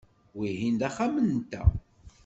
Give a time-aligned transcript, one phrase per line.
[0.39, 1.67] Wihin d axxam-nteɣ.